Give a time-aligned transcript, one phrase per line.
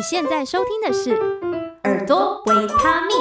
[0.00, 1.10] 你现在收听的是
[1.84, 3.14] 《耳朵维他命》，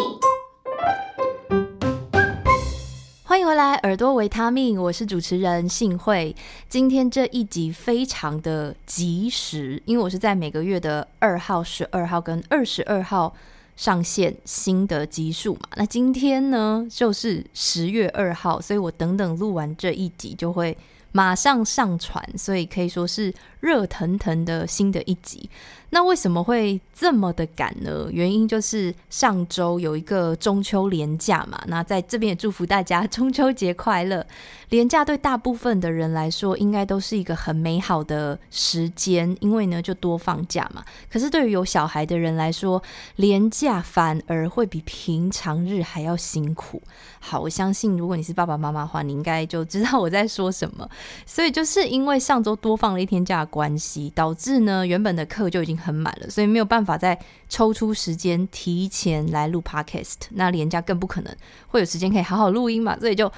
[3.26, 6.34] 欢迎回来，《耳朵维他命》，我是主持人幸慧。
[6.70, 13.35] 今天这一集非常的及时，因为我是在每个月的二号、十二号跟二十二号
[13.75, 15.61] 上线新的集数嘛。
[15.75, 20.77] 那今天呢，就是十月二号，所以我等等录完这一集就会
[21.11, 25.49] 马上上传，所以可以说是热腾腾的新的一集。
[25.91, 28.07] 那为什么会这么的赶呢？
[28.11, 31.62] 原因就是上周有一个中秋连假嘛。
[31.67, 34.25] 那在这边也祝福大家中秋节快乐。
[34.70, 40.85] 连假对大部分的人来说，应该都是一个很美好的时间，因为呢就多放假嘛。
[41.12, 42.81] 可是对于有小孩的人来说，
[43.15, 46.79] 连假反而会比平常日还要辛苦。
[47.20, 50.87] 好，我相信如果你是爸爸妈妈的话，你应该就知道我在说什么。
[51.26, 60.16] 所以就是因为上周多放了一天假的关系，导致呢原本的课就已经很满了，所以没有办法再抽出时间提前来录 Podcast。
[60.32, 61.35] 那连假更不可能
[61.68, 63.32] 会有时间可以好好录音嘛，所以就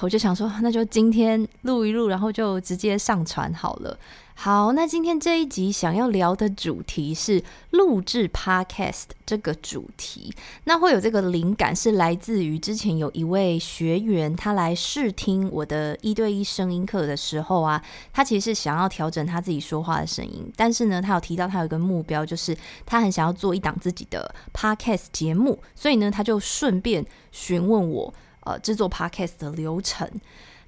[0.00, 3.98] 我就想说，那就今天录一录，然后就直接上传好了。
[4.36, 10.34] 好，那今天这一集想要聊的主题是录制 Podcast 这个主题。
[10.64, 30.10] 那会有这个灵感是来自于之前有一位学员，他来试听我的一对一声音课的时候啊，他其实是想要调整他自己说话的声音，但是呢，他有提到他有一个目标，就是他很想要做一档自己的 Podcast 节目，所以呢，他就顺便询问我，呃，制作 Podcast 的流程。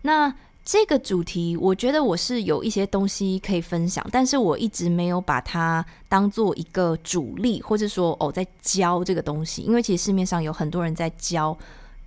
[0.02, 0.32] 那
[0.66, 11.56] 这个主题，我觉得我是有一些东西可以分享，但是我一直没有把它当做一个主力，或者说哦，在教这个东西，因为其实市面上有很多人在教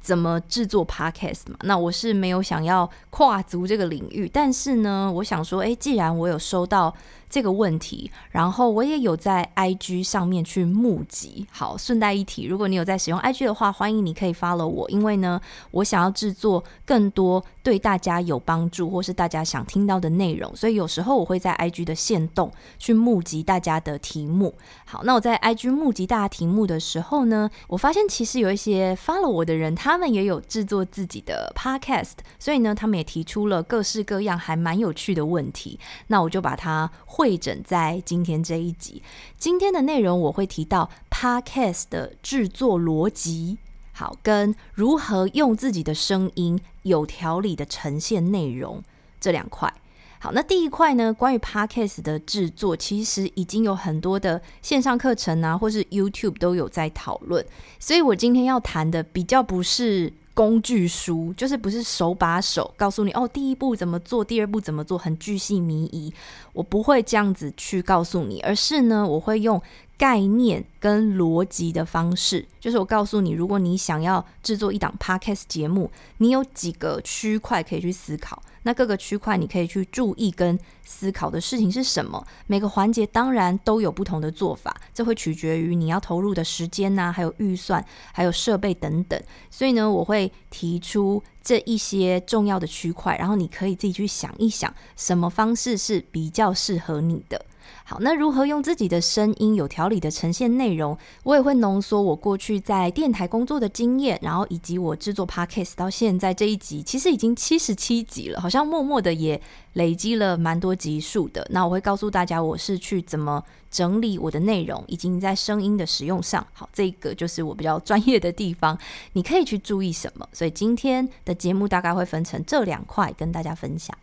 [0.02, 1.56] 怎么制作 podcast 嘛。
[1.62, 6.94] 那我是没有想要跨足这个领域，但是呢，我想说，诶，既然我有收到。
[7.30, 11.46] 这个问题，然后我也有在 IG 上面去募集。
[11.52, 15.40] 好，顺带一提，如果你有在使用 IG 的话，欢迎你可以 follow 我，因为呢，
[15.72, 24.56] 我想要制作更多对大家有帮助或是大家想听到的内容，所以有时候我会在 IG 的线动去募集大家的题目。
[24.86, 36.90] 好，那我在 IG 募集大家题目的时候呢，我发现其实有一些 follow 我的人，他们也有制作自己的 podcast，所以呢，他们也提出了各式各样还蛮有趣的问题，那我就把它。
[37.20, 39.04] 汇整在今天这一集，
[39.38, 43.58] 今天的内容我会提到 Podcast 的制作逻辑，
[43.92, 48.82] 好，跟如何用自己的声音有条理的呈现内容
[49.20, 49.74] 这两块。
[50.20, 57.46] 好，那第一块呢，关于 Podcast 的制作，其实已经有很多的线上课程啊，或是 YouTube 都有在讨论，
[57.82, 60.14] 所以我今天要谈的比较不是。
[60.40, 66.14] 工具书就是不是手把手告诉你哦，第一步怎么做，第二步怎么做，很巨细靡遗。
[66.54, 69.62] 我不会这样子去告诉你，而是呢，我会用
[69.98, 78.42] 概念跟逻辑的方式，就是我告诉你，如果你想要制作一档 Podcast 节目，你有几个区块可以去思考。
[78.64, 82.26] 那各个区块你可以去注意跟思考的事情是什么？
[82.48, 89.22] 每个环节当然都有不同的做法，这会取决于你要投入的时间呐、还有预算，还有设备等等。
[89.50, 97.46] 所以呢，我会提出这一些重要的区块，然后你可以自己去想一想，什么方式是比较适合你的。
[97.84, 100.98] 好，那如何用自己的声音有条理的呈现内容？
[101.24, 109.42] 我也会浓缩我过去在电台工作的经验，然后以及我制作 Podcast 到现在这一集，其实已经七十七集了，好像默默的也
[109.74, 111.48] 累积了蛮多集数的。
[111.52, 118.78] 那我会告诉大家，我是去怎么整理我的内容，以及在声音的使用上，好，这个就是我比较专业的地方，
[119.14, 120.28] 你可以去注意什么。
[120.32, 123.98] 所以今天的节目大概会分成这两块跟大家分享。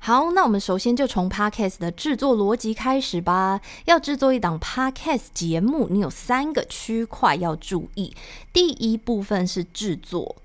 [0.00, 3.60] 好，那我们首先就从 Podcast 的制作逻辑开始吧。
[3.86, 8.14] 要制作一档 Podcast 节目，你有三个区块要注意。
[8.52, 10.36] 第一部分是制作。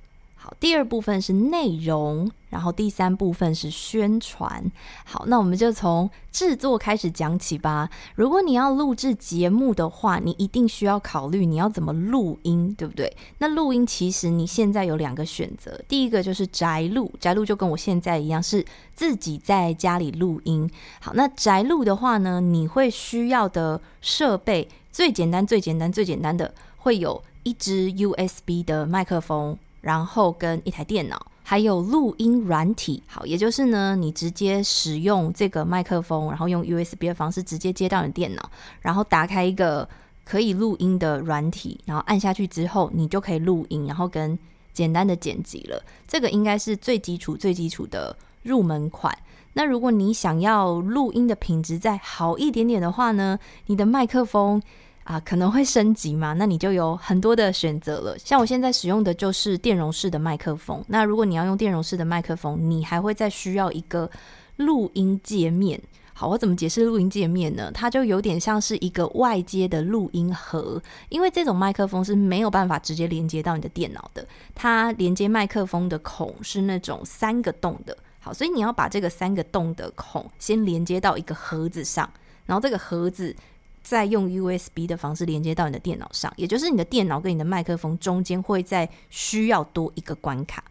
[0.44, 4.70] 好，第二部分是内容，然后第三部分是宣传。
[5.06, 7.90] 好，那我们就从制作开始讲起吧。
[8.16, 13.16] 如果你要录制节目的话，你一定需要考虑你要怎么录音，对不对？
[13.38, 20.70] 那录音其实你现在有两个选择，第一个就是宅录，宅录就跟我现在一样，是自己在家里录音。
[21.00, 29.58] 好，那宅录的话呢，你会需要的设备最简单、最简单、最简单的，会有一支 USB 的麦克风。
[29.84, 38.50] 然后跟一台电脑，还有录音软体，好，也就是呢，你直接使用这个麦克风，然后用 USB 的方式直接接到你电脑，
[38.80, 39.88] 然后打开一个
[40.24, 44.40] 可以录音的软体，然后按下去之后，你就可以录音，然后跟
[44.72, 45.84] 简单的剪辑了。
[46.08, 49.14] 这个应该是最基础、最基础的入门款。
[49.52, 54.62] 那如果你想要录音的品质再好一点点的话呢，你的麦克风。
[55.04, 58.18] 啊，可能会升级嘛，那你就有很多的选择了。
[58.18, 60.84] 像我现在使用的就是电容式的麦克风。
[60.88, 64.10] 那如果你要用电容式的麦克风，你还会再需要一个
[64.56, 65.82] 录音界面。
[66.16, 67.72] 好，我怎么解释录音界面呢？
[67.74, 74.26] 它就有点像是一个外接的录音盒，因为这种麦克风是没有办法直接连接到你的电脑的。
[74.54, 77.98] 它连接麦克风的孔是那种三个洞的。
[78.20, 82.10] 好，所以你要把这个三个洞的孔先连接到一个盒子上，
[82.46, 83.36] 然后这个盒子
[83.84, 90.64] 再用 USB 的方式连接到你的电脑上，也就是你的电脑跟你的麦克风中间会在需要多一个关卡。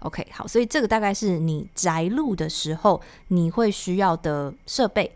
[0.00, 5.10] OK，好，所以这个大概是你摘录的时候你会需要的设备。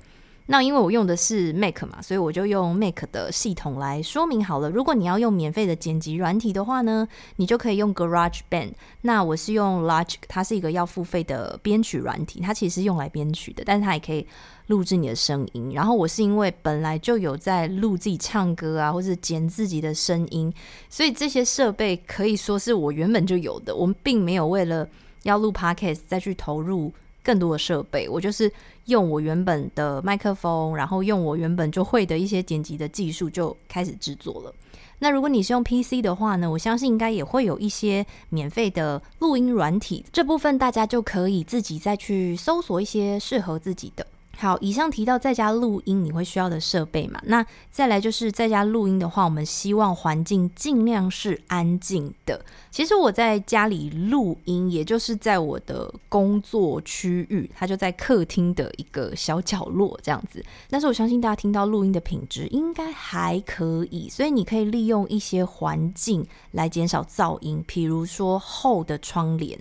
[0.46, 4.68] 那因为我用的是 Mac 嘛，所以我就用 Mac 的系统来说明好了。
[4.68, 7.06] 如果你要用免费的剪辑软体的话呢，
[7.36, 8.72] 你就可以用 GarageBand。
[9.02, 14.26] 那我是用 Logic，它是一个要付费的编曲软体，它其实是用来编曲的，但是它也可以
[14.66, 15.72] 录制你的声音。
[15.72, 20.52] 然后我是因为本来就有在录自己唱歌啊，或者剪自己的声音，
[20.90, 23.74] 所以这些设备可以说是我原本就有的。
[23.74, 24.86] 我们并没有为了
[25.22, 28.50] 要录 Podcast 再去投入更多的设备，我就是
[28.86, 34.54] 用我原本的麦克风，然后用我原本就会的一些剪辑的技术就开始制作了。
[34.98, 44.06] 那如果你是用 PC 的话呢，我相信应该也会有一些免费的录音软体，这部分大家就可以自己再去搜索一些适合自己的。
[44.38, 47.20] 好，以上提到在家录音你会需要的设备嘛？
[47.26, 52.44] 那再来就是在家录音的话，我们希望环境尽量是安静的。
[52.70, 60.44] 其实我在家里录音，也就是在我的工作区域，它就在客厅的一个小角落这样子。
[60.68, 69.56] 但是我相信大家听到录音的品质应该还可以，所以你可以利用一些环境来减少噪音，比如说厚的窗帘。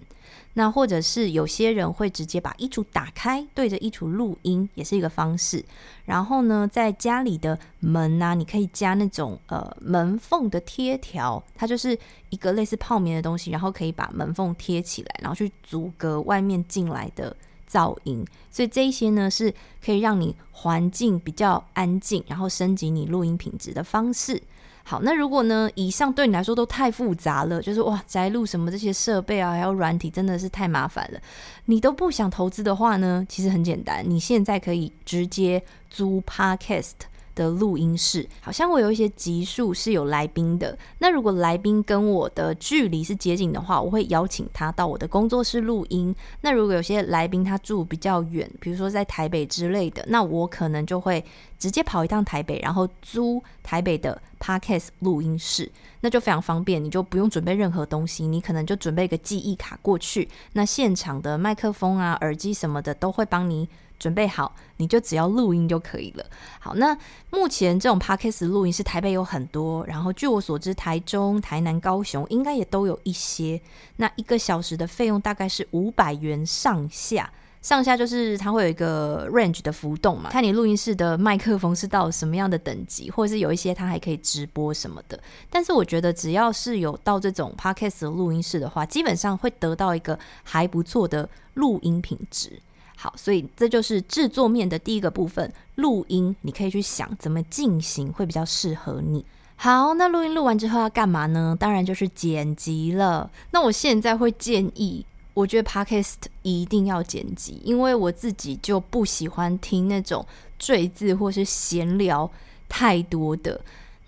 [0.54, 5.64] 那或者是有些人会直接把衣橱打开，对着衣橱录音，也是一个方式。
[6.06, 11.98] 然后呢，在家里的门啊，你可以加那种呃门缝的贴条，它就是
[12.30, 17.36] 一个类似泡棉的东西，然后可以把门缝贴起来，然后去阻隔外面进来的
[17.70, 18.26] 噪音。
[18.50, 24.42] 所以这一些呢，是可以让你环境比较安静，然后升级你录音品质的方式。
[24.84, 31.20] 好，那如果呢，以上对你来说都太复杂了，就是哇，宅录什么这些设备啊，还有软体，真的是太麻烦了，
[31.66, 36.94] 你都不想投资的话呢，其实很简单，你现在可以直接租 Podcast。
[37.36, 40.78] 的录音室，好像我有一些集数是有来宾的。
[41.00, 46.16] 那如果来宾跟我的距离是接近的话，我会邀请他到我的工作室录音。
[46.42, 51.24] 那如果有些来宾他住比较远，比如说在台北之类的，那我可能就会
[51.58, 63.68] 直接跑一趟台北，然后租台北的 Podcast 录音室，那就非常方便，你就不用准备任何东西，你可能就准备一个记忆卡过去，那现场的麦克风啊、耳机什么的都会帮你。
[64.02, 66.26] 准备好，你就只要录音就可以了。
[66.60, 66.98] 好，那
[67.30, 73.62] 目前这种 Podcast 录音室台北有很多，然后据我所知，台中、台南、高雄应该也都有一些。
[73.98, 77.32] 那一个小时的费用大概是五百元上下，
[77.62, 85.22] 上下就是它会有一个 range 的浮动嘛，看你录音室的麦克风是到什么样的等级，或者是有一些它还可以直播什么的。
[85.52, 92.60] 但是我觉得只要是有到这种 Podcast 的录音室的话，基本上会得到一个还不错的录音品质。
[93.02, 99.26] 好，所以这就是制作面的第一个部分，录音，你可以去想怎么进行会比较适合你。
[99.56, 101.58] 好，那录音录完之后要干嘛呢？
[101.60, 103.28] 当然就是剪辑了。
[103.50, 110.24] 那我现在会建议，我觉得 Podcast 一定要剪辑，因为我自己就不喜欢听那种
[110.60, 112.30] 赘字或是闲聊
[112.70, 113.60] 太多的。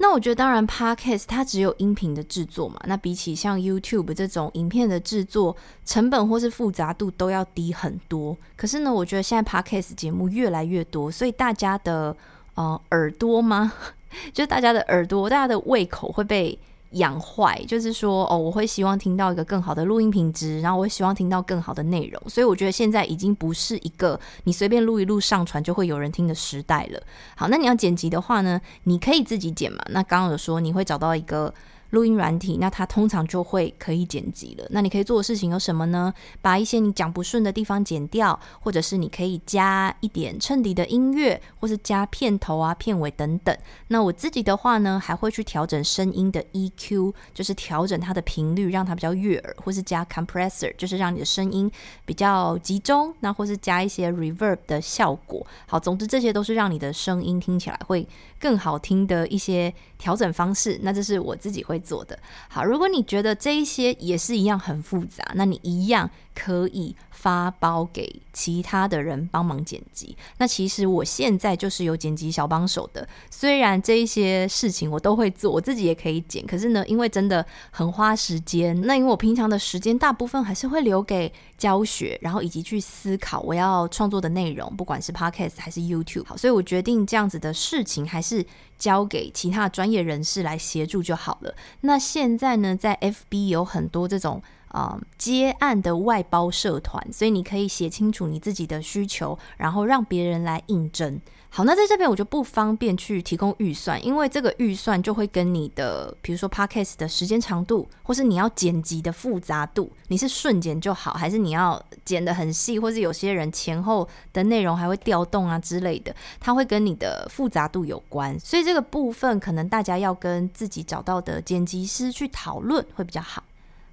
[0.03, 2.77] 那我觉得，当然，Podcast 它只有音频的制作嘛。
[2.83, 5.55] 那比起像 YouTube 这种影片的制作，
[5.86, 8.38] 成本或是复杂度都要低很多。
[8.57, 12.13] 可是呢，我觉得现在 Podcast 节目越来越多，所以大家的
[12.55, 13.72] 呃耳朵吗？
[14.33, 16.60] 就大家的耳朵，大家的胃口会被。
[16.93, 27.01] 养坏，就是说哦，我会希望听到一个更好的录音品质，然后我会希望听到更好的内容，所以我觉得现在已经不是一个你随便录一录上传就会有人听的时代了。
[27.35, 29.83] 好，那你要剪辑的话呢，你可以自己剪嘛。
[29.89, 31.53] 那刚刚有说你会找到一个。
[31.93, 34.67] 录音软体，那它通常就会可以剪辑了。
[34.71, 36.12] 那你可以做的事情有什么呢？
[36.41, 43.55] 把一些你讲不顺的地方剪掉，或者是你可以加一点衬底的音乐，或是加片头啊、片尾等等。
[43.89, 51.71] 那我自己的话呢，还会去调整声音的 EQ，就是调整它的频率，让它比较悦耳，或是加 compressor，就是让你的声音
[52.05, 53.13] 比较集中。
[53.19, 55.45] 那或是加一些 reverb 的效果。
[55.67, 58.07] 好，总之这些都是让你的声音听起来会
[58.39, 59.71] 更好听的一些
[60.03, 60.77] 调整方式。
[60.81, 62.19] 那这是我自己会做的。
[62.50, 70.17] 好，如果你觉得这一些也是一样很复杂，那你一样可以发包给其他的人帮忙剪辑。
[70.39, 78.79] 那其实我现在就是有剪辑小帮手的，虽然这一些事情我都会做，我自己也可以剪，可是呢，因为真的很花时间。
[78.82, 86.25] 那因为我平常的时间大部分还是会留给教学，然后以及去思考我要创作的内容，不管是 Podcast 还是 YouTube。
[86.25, 88.46] 好，所以我决定这样子的事情还是
[88.77, 91.55] 交给其他专业人士来协助就好了。
[91.82, 94.41] 那现在呢，在 FB 有很多这种。
[94.74, 101.22] 啊、接案的外包社团，所以你可以写清楚你自己的需求，然后让别人来应征。
[101.56, 118.36] 好，那在这边我就不方便去提供预算，因为这个预算就会跟你的，比如说 Podcast 的时间长度，或是你要剪辑的复杂度，你是瞬剪就好，还是你要剪得很细，或是有些人前后的内容还会调动啊之类的，它会跟你的复杂度有关。
[118.39, 123.44] 所以这个部分可能大家要跟自己找到的剪辑师去讨论会比较好。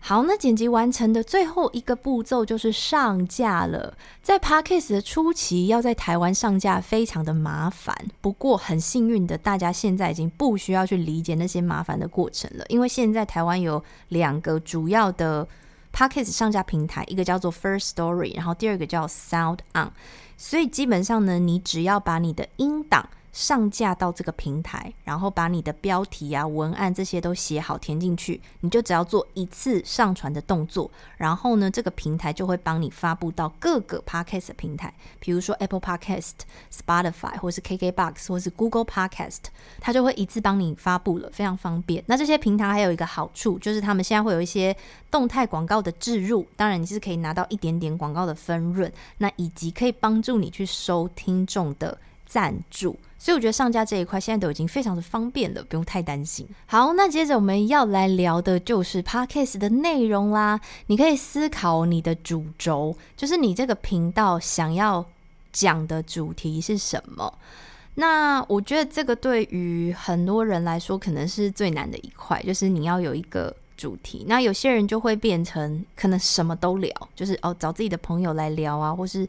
[0.03, 3.95] 好，那剪辑完成的最后一个步骤就是上架了。
[4.23, 7.95] 在 Podcast 的初期，要在台湾上架非常的麻烦。
[8.21, 15.47] 不过很幸运的，大家现在已经不需要去理解那些麻烦的过程了，因为现在台湾有两个主要的
[15.93, 19.93] Podcast 上架平台，一个叫做 First Story，然后第二个叫 Sound On。
[20.39, 36.33] 所以基本上呢，你只要把你的音档上架到这个平台，然后把你的标题啊、文案这些都写好填进去，你就只要做一次上传的动作，然后呢，这个平台就会帮你发布到各个 Podcast 平台，比如说 Apple Podcast、
[36.73, 39.45] Spotify 或是 KKBox 或是 Google Podcast，
[39.81, 42.03] 它就会一次帮你发布了，非常方便。
[42.07, 44.77] 那这些平台还有一个好处，就是他们现在会有一些
[45.11, 51.97] 动态广告的置入，当然你是可以拿到一点点广告的分润，那以及可以帮助你去收听众的
[52.31, 52.97] 赞助。
[53.19, 56.49] 所以我觉得上架这一块现在都已经非常的方便了，不用太担心。
[56.67, 60.61] 好，那接着我们要来聊的就是 Podcast 的内容啦。
[60.87, 65.05] 你可以思考你的主轴，就是你这个频道想要
[65.53, 67.39] 讲的主题是什么。
[67.97, 73.55] 那我觉得这个对于很多人来说可能是最难的一块，就是你要有一个。
[73.81, 79.27] 主题，那有些人就会变成可能什么都聊，就是哦找自己的朋友来聊啊，或是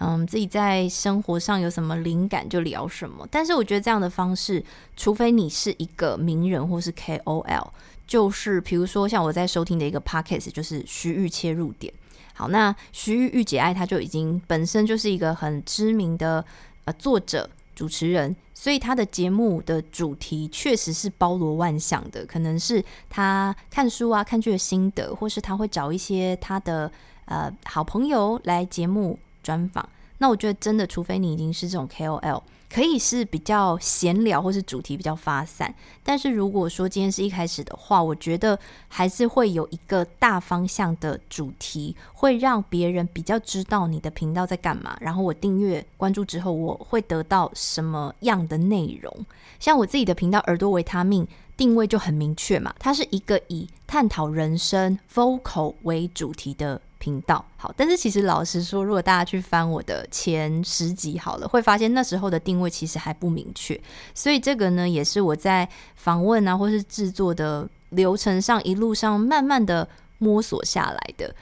[0.00, 3.26] 嗯自己在生活上有什么灵感就聊什么。
[3.30, 4.62] 但是我觉得这样的方式，
[4.94, 7.68] 除非你是一个名人或是 KOL，
[8.06, 11.90] 就是比如说像我在收听的一个 Podcast，就是徐玉切入点。
[12.34, 16.44] 好，那徐豫御姐爱他就已经本身就是一个很知名的
[16.84, 17.48] 呃作者。
[17.76, 26.90] 主持人，所以他的节目的主题确实是包罗万象的，可能是他看书啊、看剧的心得，或是他会找一些他的
[27.24, 29.86] 呃好朋友来节目专访。
[30.24, 32.40] 那我觉得真的，除非你已经是这种 KOL。
[32.70, 35.72] 可以是比较闲聊，或是主题比较发散。
[36.02, 44.96] 但是如果说今天是一开始的话，我觉得还是会有一个大方向的主题，会让别人比较知道你的频道在干嘛。
[44.98, 49.26] 然后我订阅关注之后，我会得到什么样的内容？
[49.60, 51.28] 像我自己的频道耳朵维他命
[51.58, 56.80] 定位就很明确嘛，它是一个以探讨人生 vocal 为主题的。
[57.04, 63.78] 频道好，但是其实老实说，如果大家去翻我的前十集好了，会发现那时候的定位其实还不明确，
[64.14, 71.34] 所以这个呢，也是我在访问啊或是制作的流程上一路上慢慢的摸索下来的。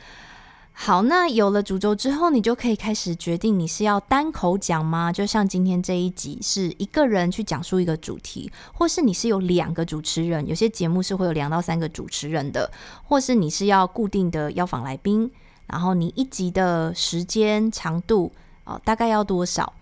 [0.73, 5.13] 好，那有了主轴之后，你就可以开始决定你是要单口讲吗？
[5.13, 12.69] 就像今天这一集是一个人去讲述一个主题，或是你是有两个主持人，有些节目是会有两到三个主持人的，
[13.05, 15.31] 或是你是要固定的邀访来宾。
[15.67, 18.31] 然后你一集的时间长度
[18.65, 19.73] 哦，大概要多少？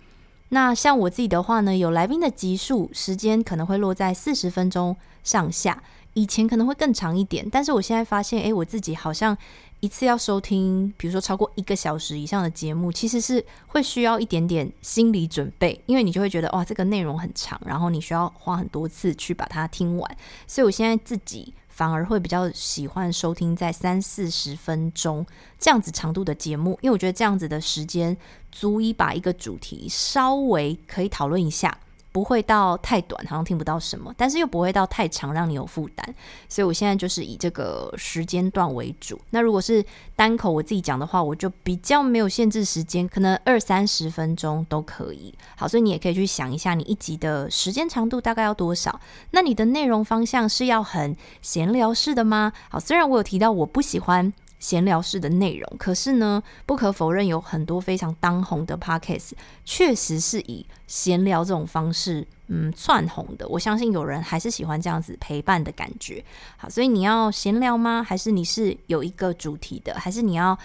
[0.50, 5.82] 那像我自己的话呢，有来宾的集数，时间可能会落在四十分钟上下。
[6.14, 9.36] 以前可能会更长一点，但是我现在发现，诶，我自己好像
[9.78, 20.16] 一次要收听，比如说超过一个小时以上的节目，其实是会需要一点点心理准备，因为你就会觉得哇，这个内容很长，然后你需要花很多次去把它听完。
[20.48, 21.54] 所以我现在自己。
[21.80, 25.24] 反而会比较喜欢收听在三四十分钟
[25.58, 28.14] 这样子长度的节目，因为我觉得这样子的时间
[28.52, 31.78] 足以把一个主题稍微可以讨论一下。
[32.12, 36.14] 不会到太短，好像听不到什么，但是又不会到太长，让你有负担。
[36.48, 39.20] 所以我现在就是以这个时间段为主。
[39.30, 39.84] 那如果是
[40.16, 45.32] 单口我自己讲的话，我就比较没有限制时间，可能二三十分钟都可以。
[45.56, 49.00] 好，所以你也可以去想一下，你一集的时间长度大概要多少？
[49.30, 52.52] 那你的内容方向是要很闲聊式的吗？
[52.68, 54.32] 好，虽然我有提到我不喜欢。
[54.60, 59.32] 闲聊式的内容，可是呢，不可否认有很多非常当红的 podcast，
[59.64, 63.48] 确实是以闲聊这种方式，嗯，窜红的。
[63.48, 66.22] 我相信有人还是喜欢这样子陪伴的感觉。
[66.58, 68.04] 好，所以你要闲聊吗？
[68.06, 69.94] 还是你是有一个主题的？
[69.94, 70.56] 还是你要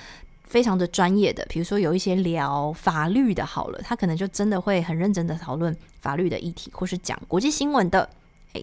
[0.43, 8.09] 非常的专业的，比如说有一些聊法律的，好了，他可能就真的会很认真的讨论法律的议题，或是讲国际新闻的。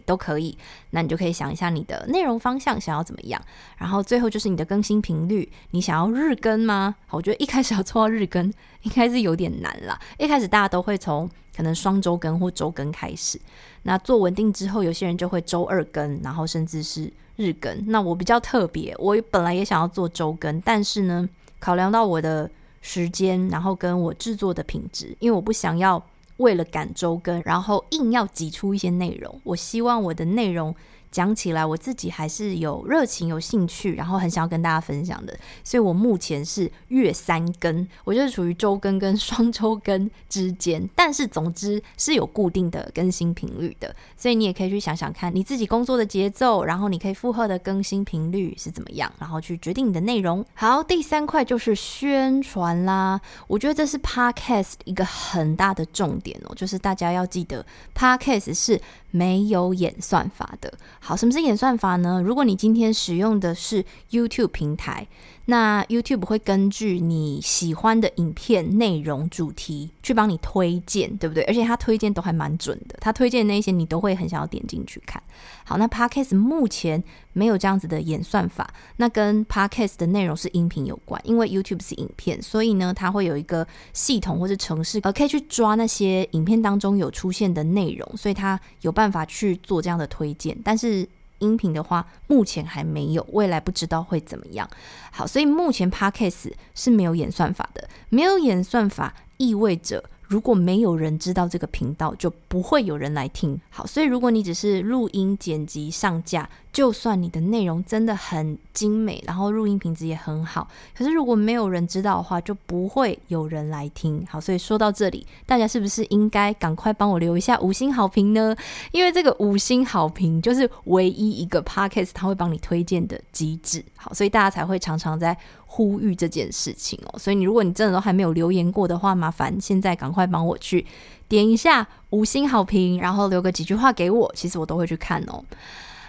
[0.00, 0.56] 都可以，
[0.90, 3.40] 那你就可以想一下你的内容方向想要怎么样，
[3.76, 6.94] 然后最后就是你的更新频率，你想要日更吗？
[7.10, 9.98] 我觉得一开始要做到日更应该是有点难啦。
[10.18, 13.40] 一开始大家都会从可能双周更或周更开始，
[13.82, 17.84] 那做稳定之后，有些人就会周二更，然后甚至是日更。
[17.86, 26.02] 那我比较特别，我本来也想要做周更，但是呢，考量到我的时间，然后跟我制作的品质，因为我不想要。
[26.38, 29.40] 为了赶周更，然后硬要挤出一些内容。
[29.44, 30.74] 我希望我的内容
[31.12, 35.38] 讲起来，我自己还是有热情、有兴趣，然后很想要跟大家分享的。
[35.62, 40.88] 所以我目前是月三更，我就是处于周更跟 双周更之间。
[40.96, 43.94] 但是总之是有固定的更新频率的。
[44.16, 50.42] 所以你也可以去想想看，你自己工作的节奏，然后你可以负荷的更新频率是怎么样，然后去决定你的内容。
[50.54, 53.20] 好，第三块就是宣传啦。
[53.46, 57.64] 我觉得这是 Podcast 一个很大的重点哦，就是大家要记得
[57.94, 60.72] Podcast 是没有演算法的。
[61.04, 62.22] 好，什么是演算法呢？
[62.24, 65.08] 如果你今天使用的是 YouTube 平台。
[65.46, 71.42] 那 YouTube 会根据你喜欢的影片内容主题去帮你推荐，对不对？
[71.44, 75.22] 而且它推荐都还蛮准的，它推荐的那些你都会很想要点进去看。
[75.64, 91.08] 好，那 Podcast 目前没有这样子的演算法，那跟 Podcast 的内容是音频有关，因为 YouTube 是影片，所以呢，它会有一个系统或是程式，呃，可以去抓那些影片当中有出现的内容，所以它有办法去做这样的推荐，但是。
[91.42, 94.70] 音频的话，目前还没有，未来不知道会怎么样。
[95.10, 100.04] 好，所以目前 Podcast 是没有演算法的，没有演算法意味着。
[100.32, 103.60] 如果没有人知道这个频道，就不会有人来听。
[103.68, 114.26] 好，所以如果你只是录音、剪辑、上架，就算你的内容真的很精美，然后录音品质也很好，可是如果没有人知道的话，就不会有人来听。
[114.26, 118.56] 好，所以说到这里，大家是不是应该赶快帮我留一下五星好评呢？
[118.90, 123.84] 因为这个五星好评就是唯一一个 Podcast 它会帮你推荐的机制。
[123.96, 125.36] 好，所以大家才会常常在。
[125.74, 130.84] 呼吁这件事情哦，所以你如果你真的都还没有留言过的话，麻烦现在赶快帮我去
[131.28, 135.42] 点一下五星好评，然后留个几句话给我，其实我都会去看哦。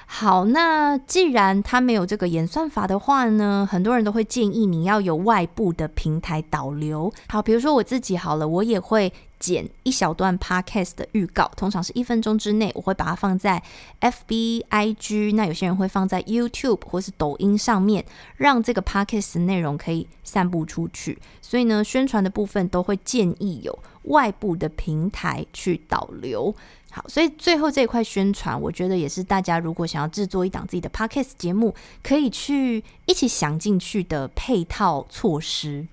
[0.06, 7.10] 好，那既然他没有这个演算法的话呢，很多人都会建议你要有外部的平台导流。
[7.30, 9.14] 好，比如说我自己好了，我也会。
[9.44, 13.62] 剪一小段 podcast 的预告，通常是一分钟之内，我会把它放在
[14.00, 18.06] FB、IG，那有些人会放在 YouTube 或是抖音上面，
[18.38, 21.20] 让这个 podcast 内容可以散布出去。
[21.42, 26.56] 所以呢，宣传的部分都会建议有外部的平台去导流。
[26.90, 35.86] 好，所以最后这一块宣传，我觉得也是大家如果想要制作一档自己的 podcast 节目，可以去一起想进去的配套措施。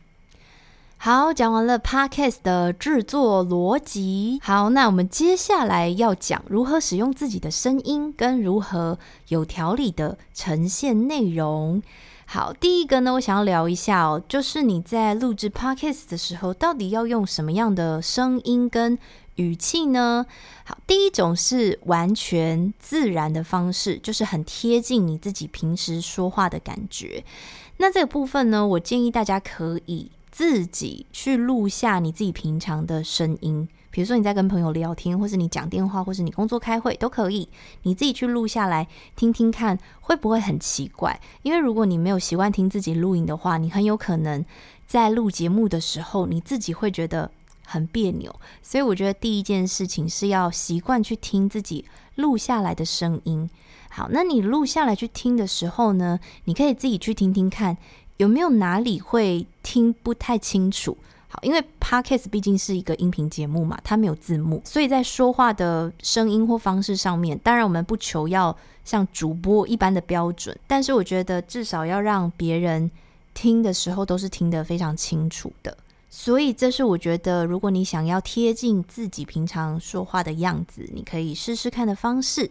[1.03, 4.39] 好，讲完了 Podcast 的制作逻辑。
[4.43, 11.83] 好，那我们接下来要讲如何使用自己的声音，跟如何有条理的呈现内容。
[12.27, 18.99] 好，第一个呢，我想要聊一下哦，就是你在录制 Podcast 的时候，到底要用什么样的声音跟
[19.37, 20.27] 语气呢？
[20.65, 27.25] 好，第一种是完全自然的方式，就是很贴近你自己平时说话的感觉。
[27.79, 30.11] 那这个部分呢，我建议大家可以。
[30.31, 37.49] 自己去录下你自己平常的声音，比如说你在跟朋友聊天，或是你讲电话，或是你工作开会都可以。
[37.83, 41.21] 你自己去录下来听听看，会不会很奇怪？
[41.43, 44.45] 因为如果你没有习惯听自己录音的话，你很有可能
[44.87, 47.31] 在录节目的时候，你自己会觉得
[47.67, 48.35] 很别扭。
[48.63, 53.51] 所以我觉得第一件事情是要习惯去听自己录下来的声音。
[53.91, 57.77] 好，那你录下来去听的时候呢，你可以自己去听听看。
[58.21, 60.95] 有没有哪里会听不太清楚？
[61.27, 68.55] 好，因为 Podcast 毕竟是一个音频节目嘛，它没有字幕，所以在说话的声音或方式上面，当然我们不求要
[68.85, 72.91] 像主播一般的标准，但是我觉得至少要让别人
[73.33, 75.75] 听的时候都是听得非常清楚的。
[76.11, 82.51] 所以这是我觉得，如果你想要贴近自己平常说话的样子，你可以试试看的方式。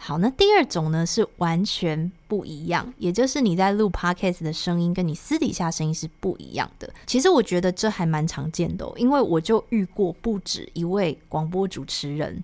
[0.00, 6.88] 好，那第二种呢是完全不一样，也就是你在录 podcast 的声音跟你私底下声音是不一样的。
[7.04, 12.42] 其实我觉得这还蛮常见的，因为我就遇过不止一位广播主持人，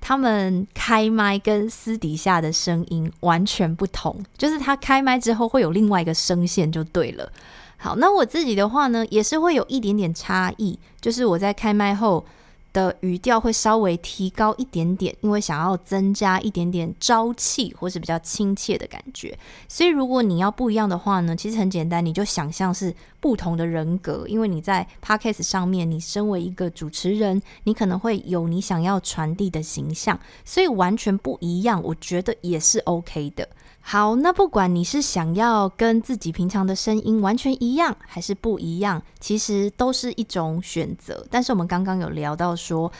[0.00, 7.30] 他们开麦跟私底下的声音完全不同，就是他开麦之后会有另外一个声线就对了。
[7.76, 12.24] 好，那我自己的话呢，也是会有一点点差异，就是我在开麦后。
[12.72, 19.36] 的语调会稍微提高一点点，因为想要增加一点点朝气或是比较亲切的感觉。
[19.68, 33.48] 所以如果你要不一样的话呢，其实很简单，你就想象是不同的人格，因为你在 Podcast 上面，你身为一个主持人，你可能会有你想要传递的形象，所以完全不一样，我觉得也是 OK 的。
[33.90, 41.26] 好，那不管你是想要跟自己平常的声音完全一样，还是不一样，其实都是一种选择。
[41.30, 42.92] 但是我们刚刚有聊到说，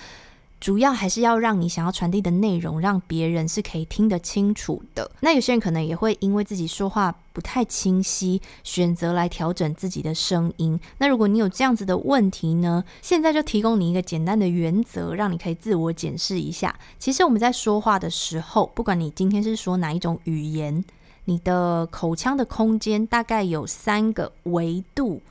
[0.61, 5.09] 主要还是要让你想要传递的内容，让别人是可以听得清楚的。
[5.21, 10.79] 那有些人可能也会因为自己说话不太清晰，选择来调整自己的声音。
[10.99, 16.77] 那如果你有这样子的问题呢，现在就提供你一个简单的原则，让你可以自我检视一下。
[16.99, 20.85] 其实我们在说话的时候，不管你今天是说哪一种语言，
[21.27, 25.23] 你的口腔的空间大概有三个维度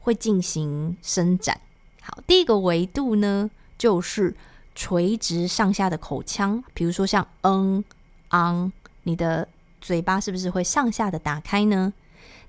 [0.00, 1.60] 会进行伸展。
[2.00, 4.34] 好，第一个维度呢，就是。
[4.74, 7.84] 垂直上下的口腔，比如说像嗯、
[8.28, 9.46] 昂，你的
[9.80, 11.92] 嘴巴是不是会上下的打开呢？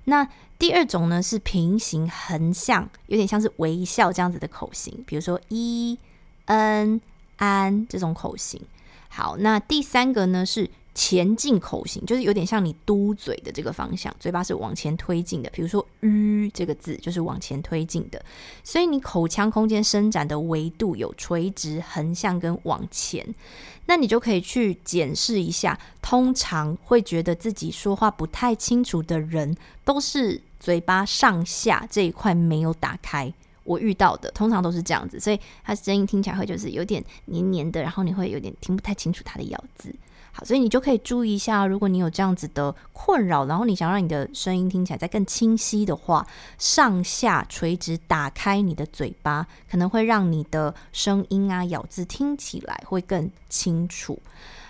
[0.06, 5.98] 那第二种呢是平行横向，有点像是微笑这样子的口型，比如说一、
[6.46, 7.02] 嗯、
[7.38, 8.62] 安这种口型。
[9.10, 10.70] 好，那第三个呢是。
[10.94, 15.50] 前进口型就是有点像你嘟嘴的这个方向，嘴巴是往前推进的。
[15.52, 18.24] 比如说“吁”这个字就是往前推进的，
[18.64, 23.26] 所以你口腔空间伸展的维度有垂直、横向跟往前。
[23.86, 33.34] 那你就可以去检视一下，通常会觉得自己说话不太清楚的人，都是嘴巴上下这一块没有打开。
[33.64, 39.94] 我遇到的通常都是这样子，所以他声音听起来会就是有点黏黏的，然后你会有点听不太清楚他的咬字。
[40.34, 46.26] 好，所以你就可以注意一下，如果你有这样子的困扰，然后你想让你的声音听起来再更清晰的话，
[46.58, 54.18] 上下垂直打开你的嘴巴，可能会让你的声音啊、咬字听起来会更清楚。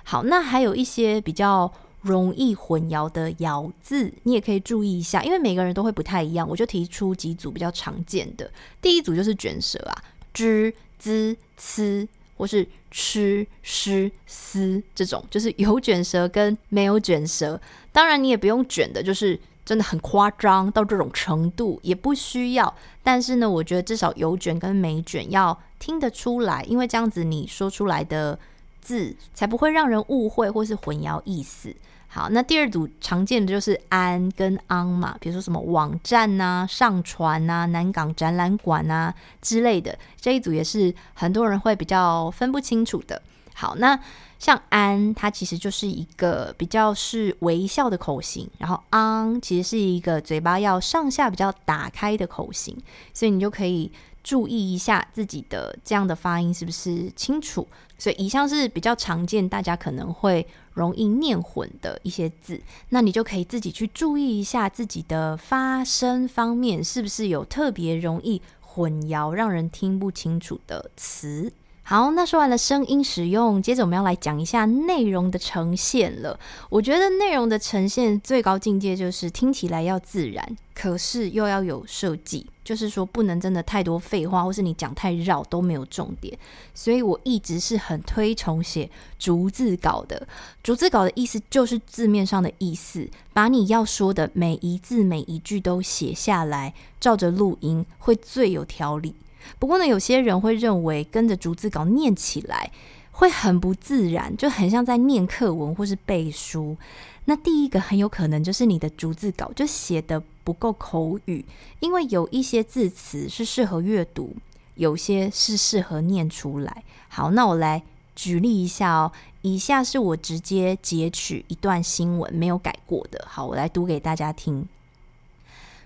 [0.03, 1.71] 好，那还有一些比较
[2.01, 6.49] 容易混淆的咬字，你也可以注意一下，因为每个人都会不太一样。
[6.49, 8.49] 我就提出几组比较常见的，
[8.81, 12.07] 第一组就是卷舌啊，zh、z、c。
[12.41, 17.61] 或是吃、诗、思这种，就是有卷舌跟没有卷舌。
[17.91, 22.75] 当然，你也不用卷的，就是真的很夸张到这种程度，也不需要。
[23.03, 28.39] 但是呢，我觉得至少有卷跟没卷要听得出来，因为这样子你说出来的
[28.81, 31.71] 字才不会让人误会或是混淆意思。
[32.13, 43.21] 好，那第二组常见的就是安跟昂嘛，比如说什么网站呐、上传啊、南港展览馆啊之类的，这一组也是很多人会比较分不清楚的。
[43.53, 43.97] 好，那
[44.37, 52.77] 像安，它其实就是一个比较是微笑的口型，然后昂其实是一个嘴巴要上下比较打开的口型，
[53.13, 53.89] 所以你就可以。
[54.23, 71.51] 注意一下自己的这样的发音是不是清楚，所以以上是比较常见，大家可能会容易念混的一些字，那你就可以自己去注意一下自己的发声方面是不是有特别容易混淆、让人听不清楚的词。
[71.83, 76.39] 好，那说完了声音使用，接着我们要来讲一下内容的呈现了。
[76.69, 86.37] 我觉得内容的呈现最高境界就是听起来要自然，可是又要有设计，就是说不能真的太多废话，或是你讲太绕都没有重点。
[86.73, 88.89] 所以我一直是很推崇写
[89.19, 90.25] 逐字稿的。
[90.63, 99.13] 逐字稿的意思就是字面上的意思，把你要说的每一字每一句都写下来，照着录音会最有条理。
[99.59, 102.71] 不过呢，有些人会认为跟着逐字稿念起来
[103.11, 106.77] 会很不自然，就很像在念课文或是背书。
[107.25, 111.45] 那第一个很有可能就是你的逐字稿就写得不够口语，
[111.79, 114.35] 因为有一些字词是适合阅读，
[114.75, 116.83] 有些是适合念出来。
[117.09, 117.83] 好，那我来
[118.15, 119.11] 举例一下哦。
[119.43, 123.23] 以下是我直接截取一段新闻，没有改过的。
[123.27, 124.67] 好，我来读给大家听。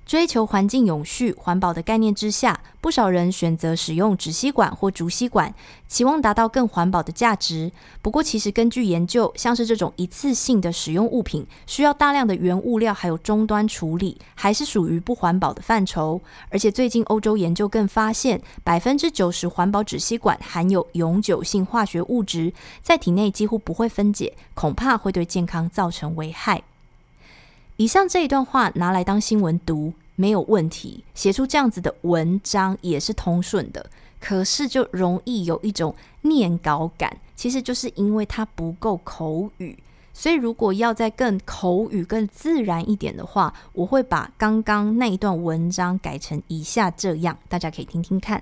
[0.05, 5.53] 追求环境永续、环保的概念之下，不少人选择使用纸吸管或竹吸管，
[5.87, 7.71] 期望达到更环保的价值。
[8.03, 16.21] 不过，其实根据研究，像是这种一次性的使用物品，需要大量的原物料还有终端处理，还是属于不环保的范畴。
[16.49, 26.61] 而且，最近欧洲研究更发现，百分之九十环保纸吸管含有永久性化学物质，在体内几乎不会分解，恐怕会对健康造成危害。
[27.77, 33.89] 以上这一段话拿来当新闻读没有问题，写出这样子的文章也是通顺的。
[34.21, 39.77] 可是就容易有一种念稿感，其实就是因为它不够口语。
[40.13, 48.41] 所以如果要再更口语、更自然一点的话，我会把刚刚那一段文章改成以下这样，大家可以听听看。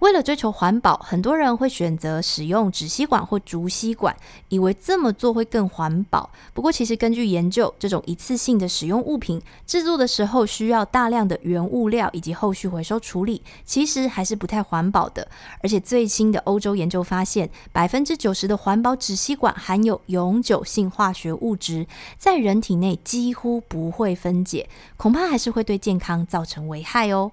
[0.00, 4.16] 为了追求环保，很多人会选择使用纸吸管或竹吸管，
[4.48, 6.30] 以为这么做会更环保。
[6.54, 15.28] 不过，其实根据研究，这种一次性的使用物品制作的时候需要大量的原物料以及后续回收处理，其实还是不太环保的。
[15.62, 21.86] 而且，最新的欧洲研究发现，百分之九十的环保纸吸管含有永久性化学物质，
[22.16, 27.32] 在人体内几乎不会分解，恐怕还是会对健康造成危害哦。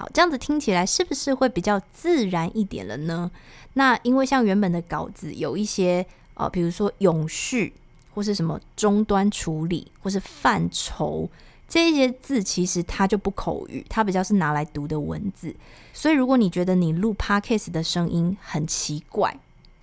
[0.00, 3.30] 好，这样子听起来是不是会比较自然一点了呢？
[3.74, 7.70] 那因为像原本的稿子有一些呃，比如说永续
[8.14, 11.28] 或是什么终端处理或是范畴
[11.68, 15.54] 这些字，其实它就不口语，它比较是拿来读的文字。
[15.92, 19.38] 所以如果你觉得你录 Podcast 的声音很奇怪，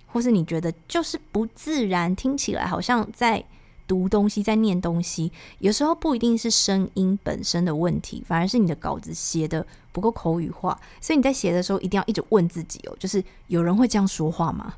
[0.08, 3.44] 或是你觉得就是不自然，听起来好像在。
[3.88, 10.78] 读东西在念东西，有时候不一定是声音本身的问题，反而是你的稿子写的不够口语化。
[11.00, 14.74] 所以你在写的时候一定要一直问自己哦，就是有人会这样说话吗？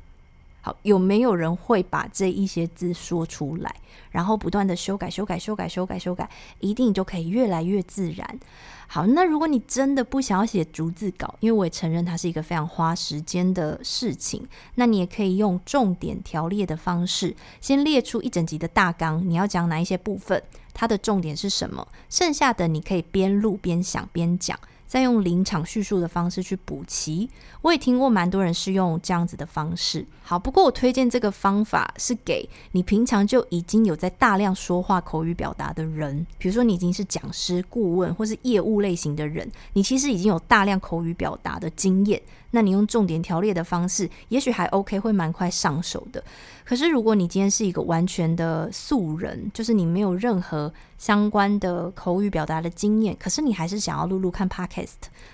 [0.61, 3.75] 好，有没有人会把这一些字说出来，
[4.11, 8.39] 然后不断的修改、修改、修改、修改、修改，一定就可以越来越自然。
[8.87, 14.45] 好，那如果你真的不想要写逐字稿，因为我也承认它是一个非常花时间的事情，
[14.75, 20.43] 那你也可以用重点条列的方式，先列出一整集的大纲，你要讲哪一些部分，
[20.73, 24.59] 它的重点是什么，剩下的你可以边录边想边讲。
[24.91, 27.29] 再用临场叙述的方式去补齐，
[27.61, 30.05] 我也听过蛮多人是用这样子的方式。
[30.21, 42.21] 好，不过我推荐这个方法是给你平常就已经有在大量说话口语表达的人，比如说你已经是讲师、顾问或是业务类型的人，你其实已经有大量口语表达的经验。
[42.53, 46.21] 那你用重点条列的方式，也许还 OK，会蛮快上手的。
[46.65, 54.80] 可是如果你今天是一个完全的素人，就是你没有任何相关的口语表达的经验，可是你还是想要录录看 p o c a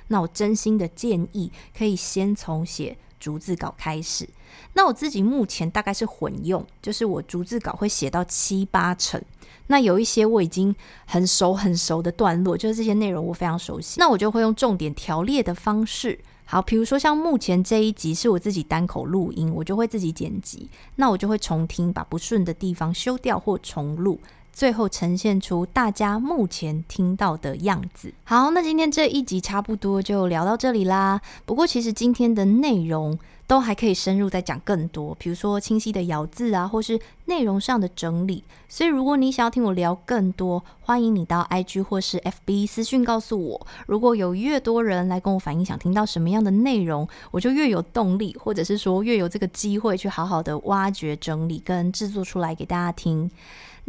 [0.07, 4.27] 那我真心的建议可以先从写逐字稿开始。
[4.73, 9.21] 那我自己目前大概是混用，就是我逐字稿会写到七八成，
[9.67, 10.73] 那有一些我已经
[11.05, 16.19] 很熟很熟的段落，就是这些内容我非常熟悉，那我就会用重点条列的方式。
[16.45, 24.21] 好，比如说像目前这一集是我自己单口录音，我就会自己剪辑，那我就会重听，把不顺的地方修掉或重录，
[24.57, 28.11] 最后呈现出大家目前听到的样子。
[28.23, 31.21] 好，那今天这一集差不多就聊到这里啦。
[31.45, 38.43] 不过其实今天的内容，都还可以深入再讲更多，比如说清晰的咬字啊，或是内容上的整理。
[38.67, 43.67] 所以如果你想要听我聊更多，欢迎你到 IG 或是 FB 私讯告诉我。
[43.85, 53.29] 如果有越多人来跟我反映想听到什么样的内容，我就越有动力，或者是说越有这个机会去好好的挖掘、整理跟制作出来给大家听。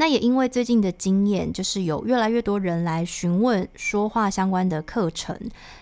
[0.01, 5.37] 那也因为最近的经验，就是有越来越多人来询问说话相关的课程。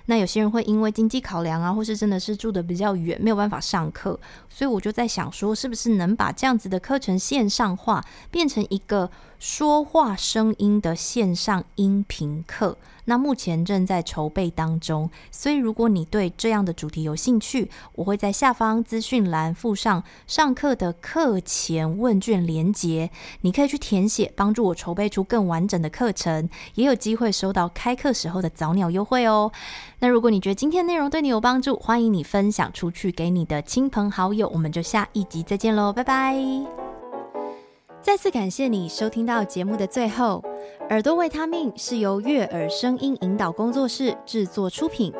[0.06, 12.78] 那有些人会因为经济考量啊，或是真的是住的比较远，没有办法上课，所以我就在想说，是不是能把这样子的课程线上化，变成一个说话声音的线上音频课？
[13.06, 29.50] 那目前正在筹备当中，所以如果你对这样的主题有兴趣，我会在下方资讯栏附上上课的课前问卷连接，你可以去填写，帮助我筹备出更完整的课程，也有机会收到开课时候的早鸟优惠哦。
[30.00, 34.48] 那如果你觉得今天内容对你有帮助，欢迎你分享出去给你的亲朋好友。
[34.48, 36.36] 我们就下一集再见喽，拜拜。
[38.02, 40.44] 再次感谢你收听到节目的最后，
[40.90, 45.12] 耳朵维他命是由悦耳声音引导工作室制作出品，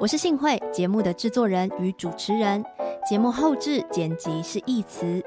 [0.00, 2.62] 我是幸慧，节目的制作人与主持人。
[3.08, 5.22] 节目后置剪辑是义慈，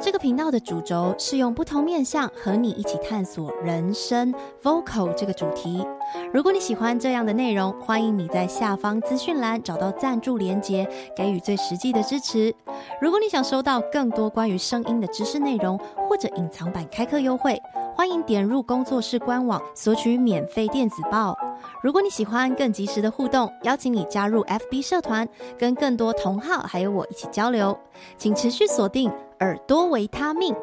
[0.00, 5.84] 这个频道的主轴是用不同面向和你一起探索人生 Vocal 这个主题。
[6.32, 12.52] 如果你喜欢这样的内容，欢迎你在下方资讯栏找到赞助连结，给予最实际的支持。
[13.00, 15.78] 如果你想收到更多关于声音的知识内容，
[16.08, 17.60] 或者隐藏版开课优惠，
[17.96, 21.34] 欢迎点入工作室官网索取免费电子报。
[21.82, 25.26] 如果你喜欢更及时的互动，邀请你加入 FB 社团，
[25.58, 27.76] 跟更多同好还有我一起交流。
[28.18, 30.54] 请持续锁定耳朵维他命。